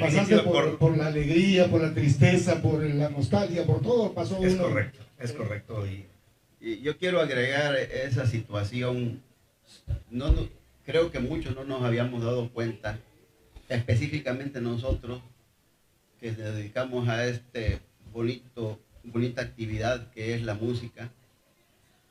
[0.01, 4.13] Pasaste por, por- por la alegría, por la tristeza, por la nostalgia, por todo.
[4.13, 4.65] Pasó Es uno.
[4.65, 5.87] correcto, es correcto.
[5.87, 6.07] Y
[6.61, 9.21] Y yo quiero agregar esa situación.
[10.11, 10.49] No, no-
[10.85, 12.99] creo que muchos no nos habíamos dado cuenta,
[13.69, 15.23] específicamente nosotros
[16.21, 17.81] que nos dedicamos a este
[18.13, 21.11] bonito, bonita actividad que es la música.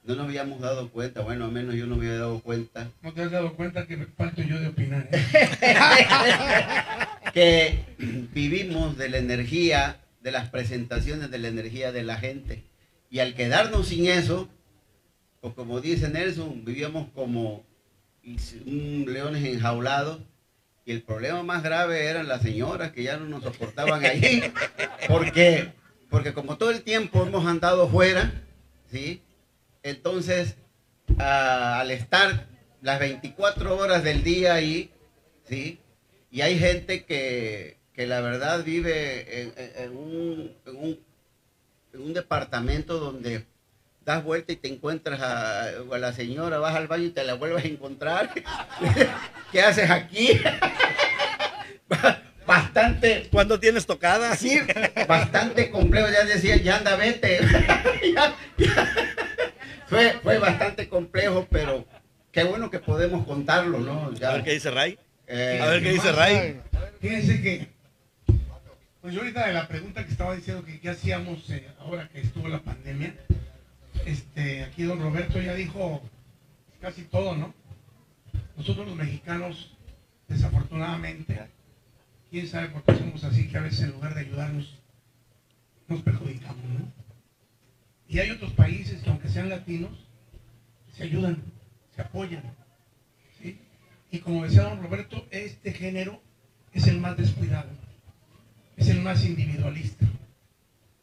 [0.04, 3.14] No nos habíamos dado cuenta, bueno, al menos yo no me había dado cuenta ¿No
[3.14, 5.08] te has dado cuenta que me falto yo de opinar?
[5.12, 5.22] eh?
[7.34, 7.80] que
[8.34, 12.64] vivimos de la energía, de las presentaciones de la energía de la gente.
[13.10, 14.50] Y al quedarnos sin eso,
[15.42, 17.64] pues como dice Nelson, vivíamos como
[18.66, 20.20] un leones enjaulados.
[20.86, 24.42] Y el problema más grave eran las señoras que ya no nos soportaban allí.
[25.08, 25.74] Porque,
[26.10, 28.44] porque como todo el tiempo hemos andado fuera,
[28.92, 29.22] ¿sí?
[29.84, 30.56] Entonces,
[31.18, 32.48] al estar
[32.82, 34.92] las 24 horas del día ahí,
[35.44, 35.80] ¿sí?
[36.32, 41.00] Y hay gente que, que la verdad vive en, en- en un, en, un,
[41.94, 43.46] en un departamento donde
[44.16, 47.34] das vuelta y te encuentras a, a la señora, vas al baño y te la
[47.36, 48.30] vuelves a encontrar.
[49.52, 50.40] ¿Qué haces aquí?
[52.46, 53.28] Bastante.
[53.32, 54.36] ¿Cuándo tienes tocada?
[54.36, 54.60] Sí,
[55.08, 56.08] bastante complejo.
[56.12, 57.40] Ya decía, ya anda, vete.
[58.16, 58.94] Ya, ya.
[59.88, 61.86] Fue, fue bastante complejo, pero
[62.32, 64.12] qué bueno que podemos contarlo, ¿no?
[64.14, 64.98] Ya, A ver qué dice Ray.
[65.28, 66.60] eh, A ver qué dice Ray.
[67.00, 67.68] Fíjense que,
[69.02, 72.22] pues yo ahorita de la pregunta que estaba diciendo que qué hacíamos eh, ahora que
[72.22, 73.14] estuvo la pandemia,
[74.06, 76.02] este, aquí don Roberto ya dijo
[76.80, 77.54] casi todo, ¿no?
[78.58, 79.76] Nosotros los mexicanos,
[80.28, 81.40] desafortunadamente,
[82.30, 84.80] quién sabe por qué somos así, que a veces en lugar de ayudarnos,
[85.88, 86.92] nos perjudicamos, ¿no?
[88.08, 89.92] Y hay otros países que aunque sean latinos,
[90.94, 91.42] se ayudan,
[91.96, 92.44] se apoyan,
[93.42, 93.60] ¿sí?
[94.12, 96.22] Y como decía don Roberto, este género
[96.74, 97.70] es el más descuidado,
[98.78, 100.06] es el más individualista.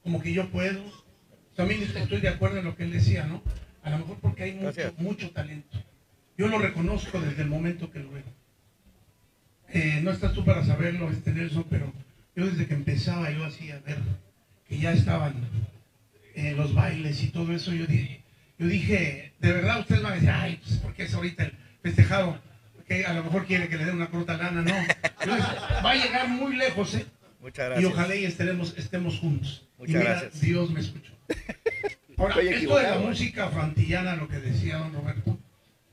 [0.03, 0.83] Como que yo puedo,
[1.59, 3.43] también estoy de acuerdo en lo que él decía, ¿no?
[3.83, 5.77] A lo mejor porque hay mucho, mucho talento.
[6.37, 8.23] Yo lo reconozco desde el momento que lo veo.
[9.71, 11.93] Eh, no estás tú para saberlo, este Nelson, pero
[12.37, 13.99] yo desde que empezaba yo hacía ver
[14.69, 15.35] que ya estaban
[16.37, 18.23] eh, los bailes y todo eso, yo dije,
[18.57, 22.39] yo dije, de verdad ustedes van a decir, ay, pues porque es ahorita el festejado,
[22.87, 25.27] que a lo mejor quiere que le den una corta lana, no.
[25.27, 25.49] Yo dije,
[25.85, 27.07] va a llegar muy lejos, ¿eh?
[27.41, 27.93] Muchas Y gracias.
[27.93, 29.69] ojalá y estemos, estemos juntos.
[29.79, 30.41] Muchas y mira, gracias.
[30.41, 31.13] Dios me escuchó.
[32.17, 33.01] Ahora, esto de la equivocado.
[33.03, 35.39] música afroantillana, lo que decía don Roberto,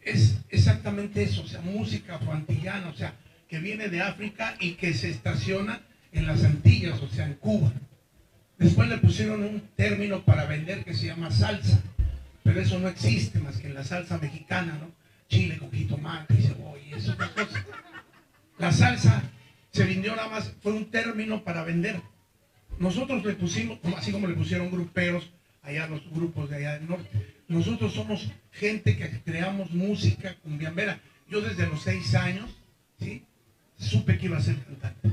[0.01, 3.13] es exactamente eso, o sea, música afroantillana, o sea,
[3.47, 5.81] que viene de África y que se estaciona
[6.11, 7.71] en las Antillas, o sea, en Cuba.
[8.57, 11.79] Después le pusieron un término para vender que se llama salsa,
[12.41, 14.91] pero eso no existe más que en la salsa mexicana, ¿no?
[15.27, 17.63] Chile con jitomate y cebolla y esas cosas.
[18.57, 19.21] La salsa
[19.75, 22.01] se vendió nada más, fue un término para vender.
[22.79, 25.29] Nosotros le pusimos, así como le pusieron gruperos
[25.61, 27.09] allá los grupos de allá del norte.
[27.49, 31.01] Nosotros somos gente que creamos música cumbiambera.
[31.27, 32.49] Yo desde los seis años,
[32.99, 33.25] ¿sí?
[33.77, 35.11] Supe que iba a ser cantante.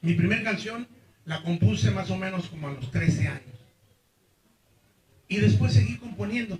[0.00, 0.88] Mi primera canción
[1.26, 3.54] la compuse más o menos como a los 13 años.
[5.28, 6.58] Y después seguí componiendo.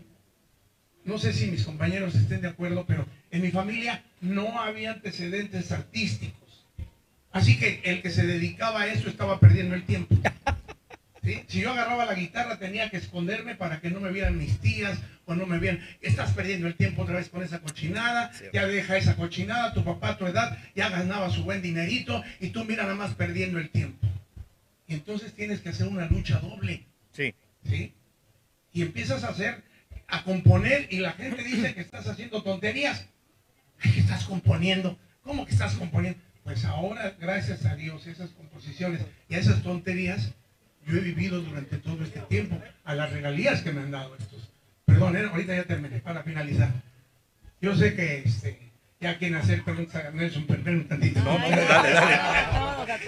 [1.05, 5.73] No sé si mis compañeros estén de acuerdo, pero en mi familia no había antecedentes
[5.73, 6.67] artísticos.
[7.33, 10.17] Así que el que se dedicaba a eso estaba perdiendo el tiempo.
[11.23, 11.43] ¿Sí?
[11.49, 14.99] Si yo agarraba la guitarra tenía que esconderme para que no me vieran mis tías
[15.27, 15.81] o no me vieran.
[16.01, 18.31] Estás perdiendo el tiempo otra vez con esa cochinada.
[18.53, 19.75] Ya deja esa cochinada.
[19.75, 23.15] Tu papá a tu edad ya ganaba su buen dinerito y tú mira nada más
[23.15, 24.07] perdiendo el tiempo.
[24.87, 26.87] Y entonces tienes que hacer una lucha doble.
[27.13, 27.35] Sí.
[27.69, 27.93] ¿sí?
[28.73, 29.63] Y empiezas a hacer,
[30.07, 33.07] a componer y la gente dice que estás haciendo tonterías.
[33.81, 34.99] Ay, que estás componiendo.
[35.23, 36.21] ¿Cómo que estás componiendo?
[36.45, 40.33] Pues ahora, gracias a Dios, esas composiciones y a esas tonterías,
[40.87, 44.49] yo he vivido durante todo este tiempo a las regalías que me han dado estos.
[44.85, 45.27] Perdón, ¿eh?
[45.29, 46.71] ahorita ya terminé para finalizar.
[47.61, 51.21] Yo sé que este, ya quieren hacer preguntas a Nelson, perdón un tantito.
[51.21, 52.21] No, no, dale, dale.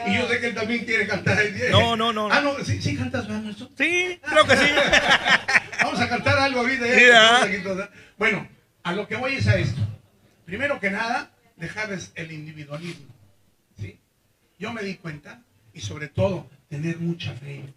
[0.09, 1.39] Y yo sé que él también quiere cantar.
[1.71, 2.29] No, no, no.
[2.33, 3.71] Ah, no, ¿sí, sí cantas, ¿verdad, Nelson?
[3.79, 4.67] Sí, creo que sí.
[5.85, 6.87] Vamos a cantar algo ahorita.
[6.87, 7.89] ya Sí, estamos aquí todos.
[8.19, 8.49] Bueno,
[8.83, 9.81] a lo que voy es a esto.
[10.49, 13.15] Primero que nada, dejarles el individualismo.
[13.79, 13.99] ¿sí?
[14.59, 15.43] Yo me di cuenta,
[15.75, 17.75] y sobre todo, tener mucha fe.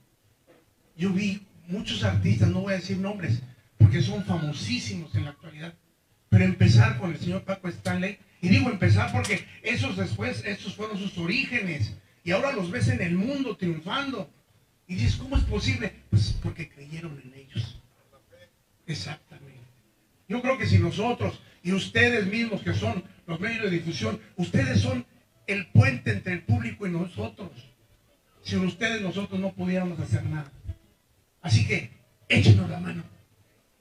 [0.96, 3.42] Yo vi muchos artistas, no voy a decir nombres,
[3.78, 5.74] porque son famosísimos en la actualidad,
[6.30, 10.98] pero empezar con el señor Paco Stanley, y digo empezar porque esos después, estos fueron
[10.98, 14.32] sus orígenes, y ahora los ves en el mundo triunfando.
[14.88, 15.92] Y dices, ¿cómo es posible?
[16.10, 17.82] Pues porque creyeron en ellos.
[18.88, 19.60] Exactamente.
[20.30, 24.82] Yo creo que si nosotros y ustedes mismos que son los medios de difusión, ustedes
[24.82, 25.06] son
[25.48, 27.52] el puente entre el público y nosotros.
[28.44, 30.52] Sin ustedes nosotros no pudiéramos hacer nada.
[31.42, 31.92] Así que
[32.28, 33.04] échenos la mano.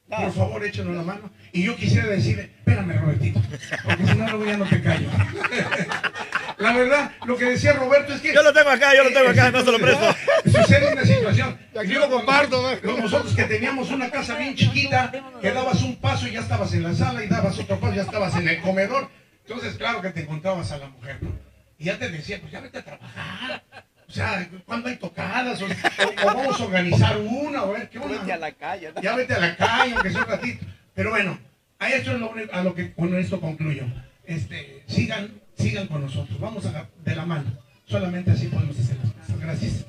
[0.08, 1.30] Por favor, échenos la mano.
[1.52, 3.40] Y yo quisiera decirle, espérame, Robertito,
[3.84, 5.08] porque si no, luego ya no te callo.
[6.60, 8.34] La verdad, lo que decía Roberto es que...
[8.34, 10.14] Yo lo tengo acá, yo lo tengo acá, no se lo presto.
[10.44, 11.58] Sucede una situación.
[11.78, 16.32] Aquí lo comparto, Nosotros que teníamos una casa bien chiquita, que dabas un paso y
[16.32, 19.08] ya estabas en la sala y dabas otro paso y ya estabas en el comedor.
[19.46, 21.32] Entonces, claro que te encontrabas a la mujer, ¿no?
[21.78, 23.62] Y ya te decía, pues ya vete a trabajar.
[24.06, 25.62] O sea, ¿cuándo hay tocadas?
[25.62, 28.18] O, o- o vamos a organizar una, o a ver, ¿qué onda?
[28.18, 28.92] Vete a la calle.
[28.94, 29.00] ¿no?
[29.00, 30.66] Ya vete a la calle, aunque sea un ratito.
[30.94, 31.38] Pero bueno,
[31.78, 33.84] a esto es lo, único- a lo que con esto concluyo.
[34.26, 36.38] Este, sigan, sigan con nosotros.
[36.40, 37.50] Vamos a, de la mano.
[37.86, 39.40] Solamente así podemos hacer las cosas.
[39.40, 39.86] Gracias.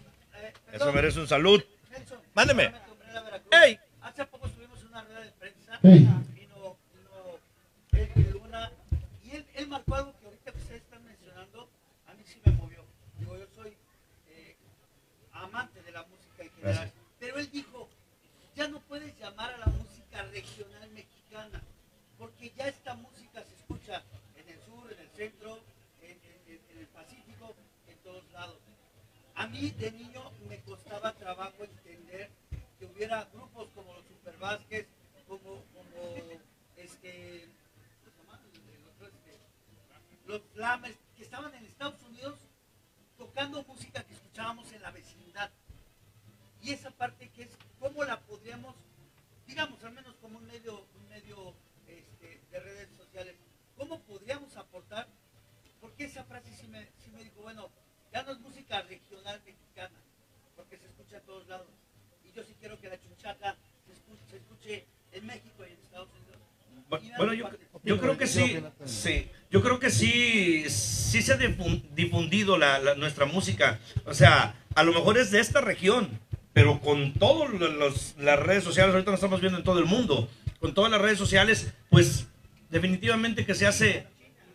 [0.71, 1.63] Eso merece un salud.
[1.91, 2.63] Nelson, Mándeme.
[2.65, 3.53] solamente Umbrella Veracruz.
[3.63, 3.79] ¡Ey!
[4.01, 5.79] Hace poco estuvimos en una rueda de prensa.
[5.84, 5.99] Ey.
[5.99, 7.39] Vino, vino
[7.91, 8.71] Eric Luna.
[9.23, 11.69] Y él, él marcó algo que ahorita que ustedes están mencionando.
[12.07, 12.84] A mí sí me movió.
[13.19, 13.73] Digo, yo soy
[14.29, 14.55] eh,
[15.34, 16.75] amante de la música en general.
[16.75, 16.93] Gracias.
[17.19, 17.89] Pero él dijo:
[18.55, 21.62] Ya no puedes llamar a la música regional mexicana.
[22.17, 24.03] Porque ya esta música se escucha
[24.38, 25.60] en el sur, en el centro,
[26.03, 27.53] en, en- en- en el Pacífico,
[27.88, 28.57] en todos lados.
[29.41, 32.30] A mí de niño me costaba trabajo entender
[32.77, 34.86] que hubiera grupos como los Super Vázquez,
[35.27, 36.15] como, como
[36.77, 37.49] este, este,
[40.27, 42.38] los Flames, que estaban en Estados Unidos
[43.17, 45.49] tocando música que escuchábamos en la vecindad.
[46.62, 47.49] Y esa parte que es,
[47.80, 48.75] ¿cómo la podríamos,
[49.47, 51.56] digamos, al menos como un medio, un medio
[51.88, 53.34] este, de redes sociales,
[53.75, 55.08] cómo podríamos aportar?
[55.80, 57.71] Porque esa frase sí me, sí me dijo, bueno,
[58.12, 59.95] ya no es música regional mexicana,
[60.56, 61.67] porque se escucha en todos lados.
[62.25, 65.80] Y yo sí quiero que la chunchaca se escuche, se escuche en México y en
[65.80, 66.41] Estados Unidos.
[67.04, 67.67] Y en Bueno, otras yo, partes.
[67.84, 70.69] yo creo que sí, sí, yo creo que sí,
[71.21, 73.79] se ha difun- difundido la, la- nuestra música.
[74.05, 76.19] O sea, a lo mejor es de esta región,
[76.53, 77.49] pero con todas
[78.19, 80.29] las redes sociales, ahorita lo estamos viendo en todo el mundo,
[80.60, 82.27] con todas las redes sociales, pues
[82.69, 84.05] definitivamente que se hace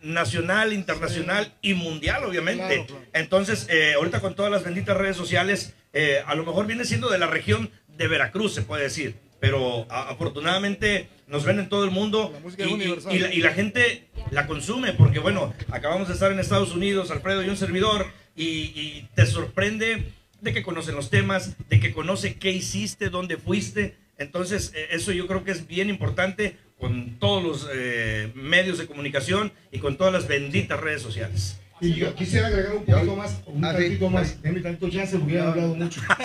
[0.01, 2.85] nacional, internacional y mundial, obviamente.
[3.13, 7.09] Entonces, eh, ahorita con todas las benditas redes sociales, eh, a lo mejor viene siendo
[7.09, 9.15] de la región de Veracruz, se puede decir.
[9.39, 12.65] Pero a- afortunadamente nos ven en todo el mundo La
[13.13, 17.11] y, la, y la gente la consume, porque bueno, acabamos de estar en Estados Unidos,
[17.11, 20.11] Alfredo y un servidor, y, y te sorprende
[20.41, 23.95] de que conocen los temas, de que conoce qué hiciste, dónde fuiste.
[24.17, 28.85] Entonces, eh, eso yo creo que es bien importante con todos los eh, medios de
[28.85, 31.59] comunicación y con todas las benditas redes sociales.
[31.79, 34.41] Y yo quisiera agregar un poquito más, un Ah, tantito más.
[34.41, 36.01] Denme tantito chance porque ya he hablado mucho.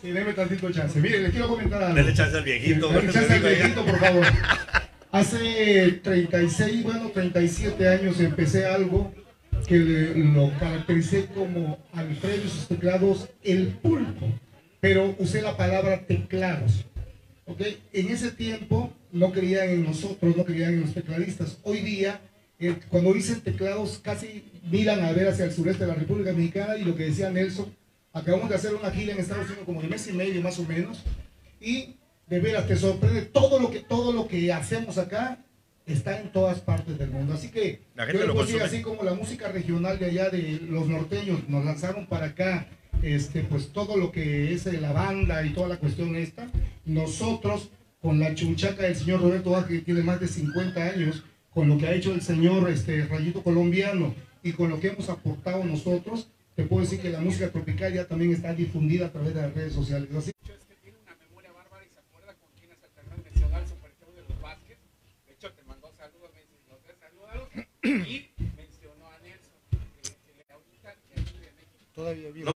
[0.00, 1.00] Sí, denme tantito chance.
[1.00, 1.96] Mire, les quiero comentar algo.
[1.96, 2.88] Dele chance al viejito.
[2.88, 4.26] Dale chance al viejito, por favor.
[5.10, 9.12] Hace 36, bueno, 37 años empecé algo
[9.66, 9.76] que
[10.14, 14.32] lo caractericé como Alfredo y sus teclados, el pulpo.
[14.80, 16.84] Pero usé la palabra teclados.
[17.46, 17.62] ¿ok?
[17.92, 21.58] En ese tiempo no creían en nosotros, no creían en los tecladistas.
[21.62, 22.20] Hoy día,
[22.60, 26.76] eh, cuando dicen teclados, casi miran a ver hacia el sureste de la República Dominicana
[26.76, 27.74] y lo que decía Nelson,
[28.18, 30.64] acabamos de hacer una gira en Estados Unidos como de mes y medio más o
[30.64, 31.04] menos
[31.60, 35.38] y de veras te sorprende todo lo que todo lo que hacemos acá
[35.86, 37.34] está en todas partes del mundo.
[37.34, 40.60] Así que La yo gente le lo así como la música regional de allá de
[40.68, 42.68] los norteños nos lanzaron para acá
[43.02, 46.48] este pues todo lo que es eh, la banda y toda la cuestión esta,
[46.84, 51.68] nosotros con la chunchaca del señor Roberto Baja, que tiene más de 50 años, con
[51.68, 55.64] lo que ha hecho el señor este Rayito Colombiano y con lo que hemos aportado
[55.64, 59.42] nosotros, te puedo decir que la música tropical ya también está difundida a través de
[59.42, 60.08] las redes sociales.
[60.12, 62.02] Así hecho es que tiene una memoria bárbara y se
[63.22, 64.76] mencionó al Super Show de los Vázquez.
[65.28, 67.48] De hecho, te mandó saludos, me dice, los tres saludos
[67.84, 68.26] y
[68.56, 71.78] mencionó a Nelson, que, que le ahorita que aquí de México.
[71.94, 72.50] Todavía vivo.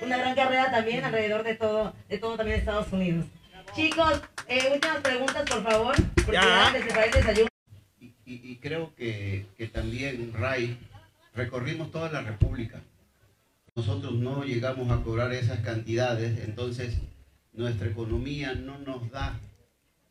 [0.00, 3.26] una gran carrera también alrededor de todo, de todo también Estados Unidos.
[3.76, 6.70] Chicos, eh, últimas preguntas, por favor, porque Ya.
[6.72, 7.48] les preparé el desayuno.
[8.00, 10.78] Y, y- y creo que, que también, Ray,
[11.34, 12.80] recorrimos toda la República.
[13.76, 16.96] Nosotros no llegamos a cobrar esas cantidades, entonces
[17.52, 19.40] nuestra economía no nos da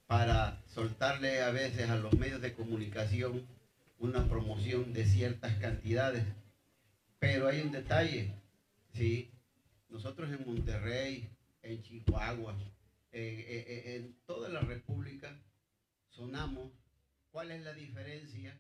[0.05, 3.47] para soltarle a veces a los medios de comunicación
[3.99, 6.25] una promoción de ciertas cantidades.
[7.19, 8.33] Pero hay un detalle,
[8.93, 9.31] ¿sí?
[9.87, 11.29] Nosotros en Monterrey,
[11.61, 12.57] en Chihuahua,
[13.13, 15.39] eh, en toda la República
[16.09, 16.69] sonamos.
[17.31, 18.59] ¿Cuál es la diferencia?